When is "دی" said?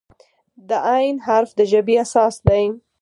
2.47-2.63